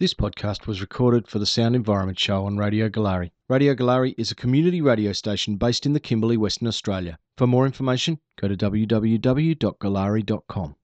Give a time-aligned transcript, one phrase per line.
[0.00, 3.32] This podcast was recorded for the Sound Environment Show on Radio Goolarri.
[3.50, 7.18] Radio Goolarri is a community radio station based in the Kimberley, Western Australia.
[7.36, 10.76] For more information, go to www.goolarri.com.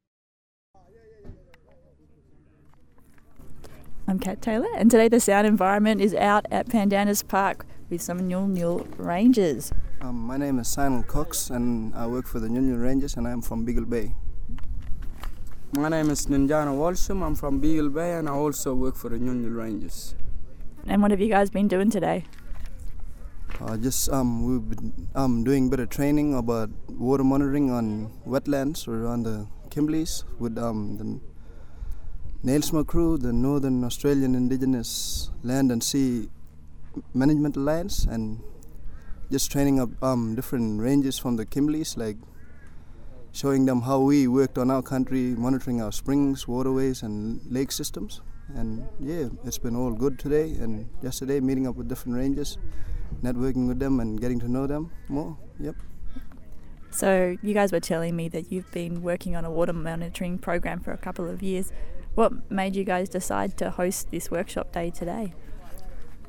[4.06, 8.20] I'm Kat Taylor, and today the sound environment is out at Pandanus Park with some
[8.20, 9.72] Nyul Nyul Rangers.
[10.02, 13.26] Um, my name is Simon Cox, and I work for the Nyul Nyul Rangers, and
[13.26, 14.14] I'm from Beagle Bay.
[15.76, 17.22] My name is Ninjana Walsham.
[17.22, 20.14] I'm from Beagle Bay and I also work for the Nyul Nyul Rangers.
[20.86, 22.24] And what have you guys been doing today?
[23.60, 28.88] Uh, just um, we've been um, doing bit of training about water monitoring on wetlands
[28.88, 31.20] around the Kimberleys with um, the
[32.50, 36.30] NAILSMA crew, the Northern Australian Indigenous Land and Sea
[37.12, 38.40] Management Alliance, and
[39.30, 42.16] just training up um, different ranges from the Kimberleys, like
[43.36, 48.22] showing them how we worked on our country, monitoring our springs, waterways, and lake systems.
[48.54, 52.56] And yeah, it's been all good today and yesterday, meeting up with different rangers,
[53.22, 55.36] networking with them, and getting to know them more.
[55.60, 55.76] Yep.
[56.90, 60.80] So, you guys were telling me that you've been working on a water monitoring program
[60.80, 61.70] for a couple of years.
[62.14, 65.34] What made you guys decide to host this workshop day today?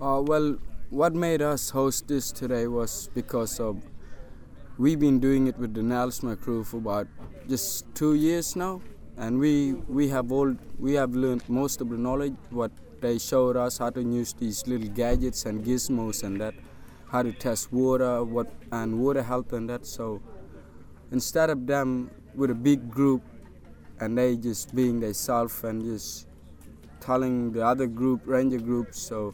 [0.02, 0.58] Uh, well,
[0.90, 3.82] what made us host this today was because of
[4.78, 7.08] we've been doing it with the NAILSMA crew for about
[7.50, 8.80] just two years now,
[9.18, 13.58] and we we have all we have learned most of the knowledge what they showed
[13.58, 16.54] us how to use these little gadgets and gizmos and that
[17.12, 19.86] how to test water what and water health and that.
[19.86, 20.22] So
[21.12, 23.24] instead of them with a big group
[24.00, 26.28] and they just being themselves and just
[27.00, 29.34] telling the other group ranger groups so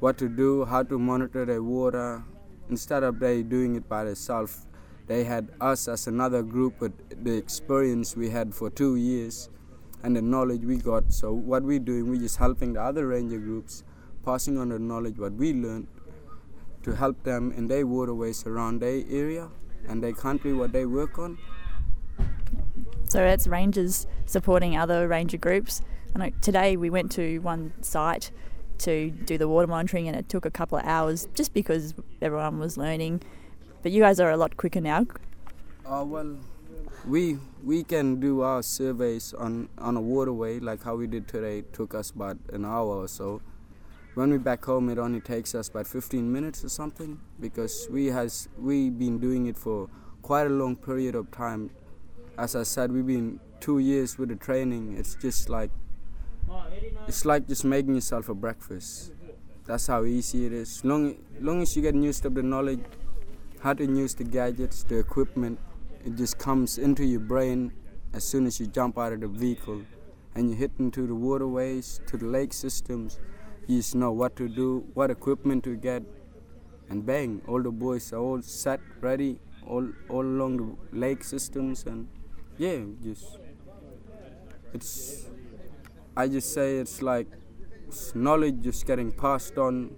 [0.00, 2.22] what to do how to monitor their water
[2.70, 4.67] instead of they doing it by themselves
[5.08, 9.48] they had us as another group with the experience we had for two years
[10.02, 11.12] and the knowledge we got.
[11.12, 13.82] So what we're doing, we're just helping the other ranger groups,
[14.24, 15.88] passing on the knowledge what we learned
[16.82, 19.48] to help them in their waterways around their area
[19.88, 21.38] and their country what they work on.
[23.08, 25.80] So it's rangers supporting other ranger groups.
[26.14, 28.30] I know today we went to one site
[28.78, 32.58] to do the water monitoring and it took a couple of hours just because everyone
[32.58, 33.22] was learning
[33.82, 35.06] but you guys are a lot quicker now.
[35.86, 36.36] Uh, well,
[37.06, 41.58] we we can do our surveys on on a waterway like how we did today.
[41.60, 43.40] It took us about an hour or so.
[44.14, 48.06] When we back home, it only takes us about 15 minutes or something because we
[48.06, 49.88] has we been doing it for
[50.22, 51.70] quite a long period of time.
[52.36, 54.96] As I said, we've been two years with the training.
[54.98, 55.70] It's just like
[57.06, 59.12] it's like just making yourself a breakfast.
[59.64, 60.84] That's how easy it is.
[60.84, 62.80] Long long as you get used to the knowledge
[63.60, 65.58] how to use the gadgets, the equipment.
[66.04, 67.72] It just comes into your brain
[68.12, 69.82] as soon as you jump out of the vehicle
[70.34, 73.18] and you hit into the waterways, to the lake systems.
[73.66, 76.02] You just know what to do, what equipment to get,
[76.88, 80.56] and bang, all the boys are all set, ready, all, all along
[80.92, 82.08] the lake systems, and
[82.56, 83.38] yeah, just
[84.72, 85.26] it's.
[86.16, 87.28] I just say it's like
[88.14, 89.96] knowledge just getting passed on,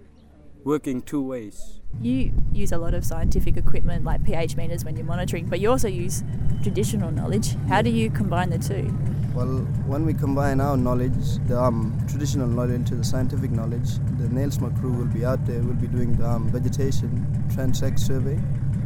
[0.63, 1.80] working two ways.
[1.99, 5.69] You use a lot of scientific equipment like pH meters when you're monitoring, but you
[5.69, 6.23] also use
[6.63, 7.55] traditional knowledge.
[7.67, 8.95] How do you combine the two?
[9.33, 14.27] Well, when we combine our knowledge, the um, traditional knowledge to the scientific knowledge, the
[14.27, 18.37] NAILSMA crew will be out there, will be doing the um, vegetation transect survey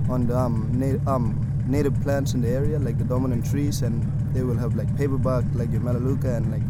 [0.09, 4.03] on the um, na- um, native plants in the area, like the dominant trees, and
[4.33, 6.61] they will have like paper paperbark, like your melaleuca, and like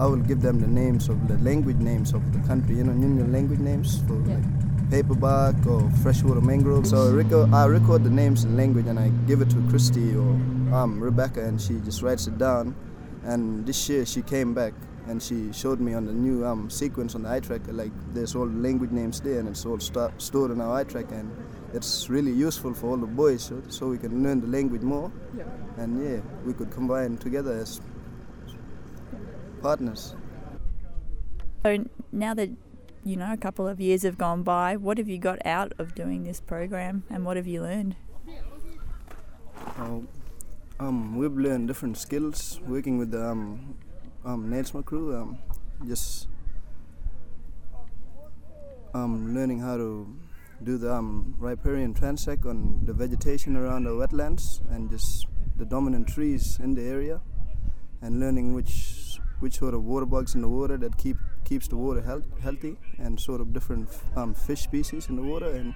[0.00, 2.92] I will give them the names of the language names of the country, you know,
[2.92, 4.34] Nyul Nyul language names for yeah.
[4.36, 6.86] like paperbark or freshwater mangrove.
[6.86, 10.14] So I record, I record the names in language and I give it to Christy
[10.14, 10.32] or
[10.76, 12.76] um, Rebecca and she just writes it down.
[13.24, 14.74] And this year she came back
[15.08, 18.46] and she showed me on the new um, sequence on the I-Tracker, like there's all
[18.46, 21.34] the language names there and it's all st- stored in our I-Tracker and
[21.72, 25.10] it's really useful for all the boys so, so we can learn the language more.
[25.34, 25.44] Yeah.
[25.78, 27.80] And yeah, we could combine together as
[29.62, 30.14] partners.
[31.64, 31.82] So
[32.12, 32.50] now that
[33.04, 34.76] you know, a couple of years have gone by.
[34.76, 37.96] What have you got out of doing this program and what have you learned?
[39.78, 40.04] Oh,
[40.78, 43.76] um, we've learned different skills working with the um,
[44.24, 45.16] um, NAILSMA crew.
[45.16, 45.38] Um,
[45.86, 46.28] just
[48.94, 50.06] um, learning how to
[50.62, 55.26] do the um, riparian transect on the vegetation around the wetlands and just
[55.56, 57.20] the dominant trees in the area
[58.00, 61.76] and learning which which sort of water bugs in the water that keep keeps the
[61.76, 65.74] water health, healthy and sort of different um, fish species in the water and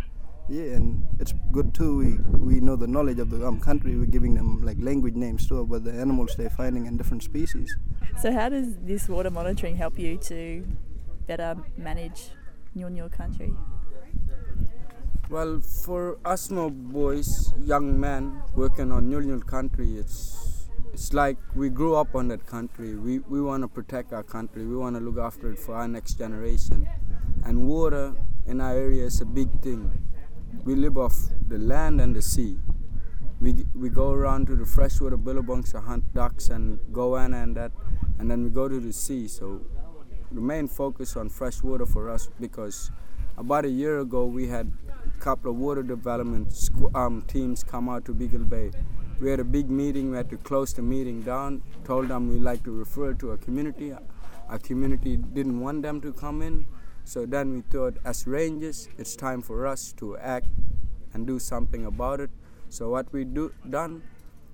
[0.48, 1.96] yeah and it's good too.
[1.98, 3.96] We we know the knowledge of the um, country.
[3.96, 7.76] We're giving them like language names too about the animals they're finding and different species.
[8.20, 10.66] So how does this water monitoring help you to
[11.26, 12.30] better manage
[12.76, 13.52] Nyul country?
[15.28, 20.45] Well, for us no boys, young men working on Nyul country, it's
[20.96, 22.94] it's like we grew up on that country.
[22.96, 24.64] We we want to protect our country.
[24.64, 26.88] We want to look after it for our next generation.
[27.44, 28.14] And water
[28.46, 29.82] in our area is a big thing.
[30.64, 32.56] We live off the land and the sea.
[33.42, 37.72] We we go around to the freshwater billabongs to hunt ducks and goanna and that,
[38.18, 39.28] and then we go to the sea.
[39.28, 39.60] So
[40.32, 42.90] the main focus on fresh water for us because
[43.36, 44.72] about a year ago we had
[45.04, 48.70] a couple of water development um, teams come out to Beagle Bay.
[49.18, 50.10] We had a big meeting.
[50.10, 51.62] We had to close the meeting down.
[51.84, 53.92] Told them we like to refer to a community.
[54.48, 56.66] Our community didn't want them to come in,
[57.04, 60.46] so then we thought, as rangers, it's time for us to act
[61.14, 62.30] and do something about it.
[62.68, 64.02] So what we do done,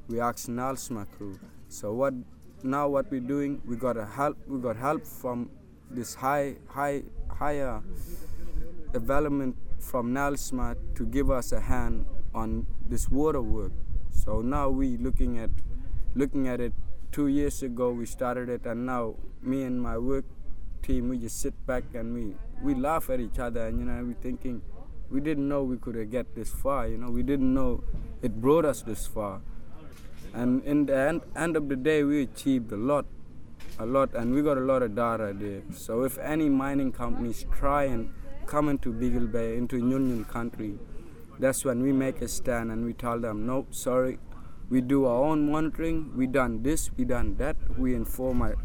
[0.08, 1.38] we asked NAILSMA crew.
[1.68, 2.14] So what
[2.62, 2.88] now?
[2.88, 4.38] What we're doing, we got a help.
[4.46, 5.50] We got help from
[5.90, 7.82] this high, high, higher
[8.92, 13.72] development from NAILSMA to give us a hand on this water work.
[14.12, 15.50] So now we looking at
[16.14, 16.72] looking at it.
[17.10, 20.24] Two years ago we started it, and now me and my work
[20.82, 24.04] team we just sit back and we we laugh at each other, and you know
[24.04, 24.62] we thinking
[25.10, 26.88] we didn't know we could get this far.
[26.88, 27.84] You know we didn't know
[28.22, 29.40] it brought us this far,
[30.32, 33.04] and in the end, end of the day we achieved a lot
[33.78, 35.62] a lot and we got a lot of data there.
[35.74, 38.12] So if any mining companies try and
[38.46, 40.78] come into Beagle Bay, into Nyul Nyul country,
[41.42, 44.18] that's when we make a stand and we tell them, no, sorry,
[44.70, 48.56] we do our own monitoring, we done this, we done that, we inform our,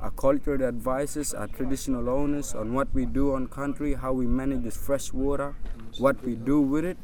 [0.00, 4.62] our cultural advisors, our traditional owners on what we do on country, how we manage
[4.62, 5.56] this fresh water,
[5.98, 6.98] what we do with it,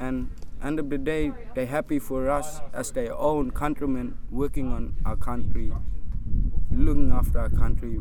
[0.00, 0.28] and
[0.62, 5.16] end of the day, they're happy for us as their own countrymen working on our
[5.16, 5.72] country
[6.76, 8.00] looking after our country,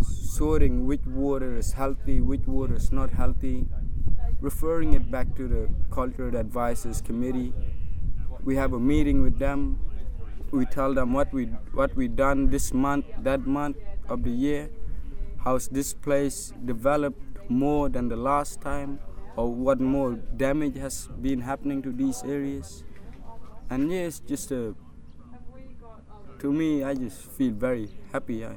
[0.00, 3.66] sorting which water is healthy, which water is not healthy,
[4.42, 7.54] referring it back to the cultural advisors committee.
[8.44, 9.78] We have a meeting with them.
[10.50, 13.76] We tell them what we what we done this month, that month
[14.08, 14.68] of the year,
[15.44, 18.98] how's this place developed more than the last time,
[19.36, 22.84] or what more damage has been happening to these areas.
[23.70, 24.74] And yes, yeah, just a
[26.40, 28.50] to me, I just feel very happy uh,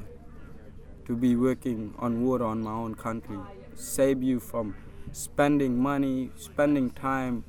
[1.06, 3.38] to be working on water on my own country.
[3.76, 4.76] Save you from
[5.12, 7.44] spending money, spending time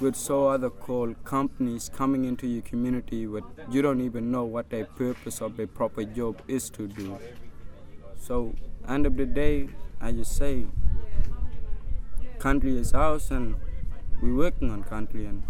[0.00, 4.68] with so other called companies coming into your community but you don't even know what
[4.70, 7.18] their purpose of their proper job is to do.
[8.18, 8.54] So
[8.88, 9.68] end of the day,
[10.00, 10.66] I just say
[12.38, 13.54] country is ours and
[14.20, 15.42] we're working on country and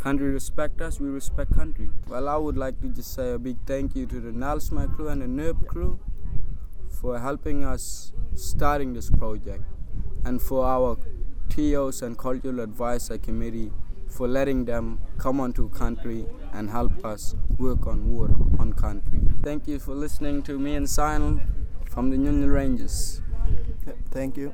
[0.00, 1.90] country respect us, we respect country.
[2.08, 5.08] Well, I would like to just say a big thank you to the NAILSMA crew
[5.08, 6.00] and the NERB crew
[6.88, 9.62] for helping us starting this project
[10.24, 10.96] and for our
[11.48, 13.72] TOs and cultural advisor committee
[14.08, 19.20] for letting them come onto country and help us work on water on country.
[19.42, 21.40] Thank you for listening to me and Sinal
[21.88, 23.22] from the Nyul Nyul Rangers.
[24.10, 24.48] Thank you.